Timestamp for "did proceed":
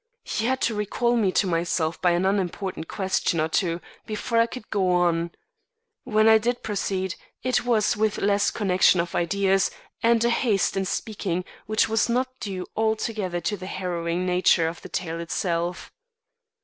6.39-7.13